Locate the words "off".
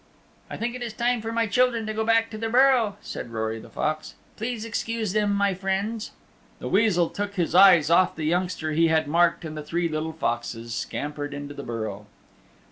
7.91-8.15